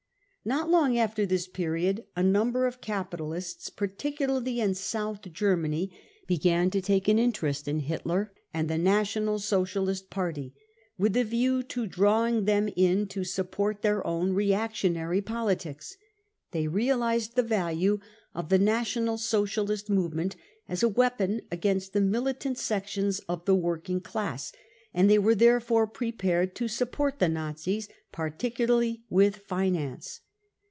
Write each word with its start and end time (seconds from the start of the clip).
Not 0.43 0.71
long 0.71 0.97
after 0.97 1.23
this 1.23 1.47
period, 1.47 2.03
a 2.15 2.23
number 2.23 2.65
of 2.65 2.81
capitalists, 2.81 3.69
particularly 3.69 4.59
in 4.59 4.73
South 4.73 5.21
Germany, 5.31 5.91
began 6.25 6.71
to 6.71 6.81
take 6.81 7.07
an 7.07 7.19
interest 7.19 7.67
in 7.67 7.81
Hitler 7.81 8.33
and 8.51 8.67
the 8.67 8.79
National 8.79 9.37
Socialist• 9.37 10.05
Party, 10.09 10.55
with 10.97 11.15
a 11.15 11.23
view 11.23 11.61
to 11.61 11.85
drawing 11.85 12.45
them 12.45 12.67
in 12.75 13.05
to 13.09 13.23
support 13.23 13.83
their 13.83 14.03
own 14.05 14.33
reactionary 14.33 15.21
politics. 15.21 15.95
They 16.49 16.65
realised 16.67 17.35
the 17.35 17.43
value 17.43 17.99
of 18.33 18.49
the 18.49 18.57
National 18.57 19.19
Socialist 19.19 19.91
movement 19.91 20.35
as 20.67 20.81
a 20.81 20.89
weapon 20.89 21.41
against 21.51 21.93
the 21.93 22.01
militant 22.01 22.57
sections 22.57 23.19
of 23.29 23.45
the 23.45 23.53
working 23.53 24.01
class, 24.01 24.51
and 24.91 25.07
they 25.07 25.19
were 25.19 25.35
therefore 25.35 25.85
pre 25.85 26.11
pared 26.11 26.55
to 26.55 26.67
support 26.67 27.19
the 27.19 27.29
Nazis, 27.29 27.87
particularly 28.11 29.03
with 29.07 29.35
finance. 29.35 30.21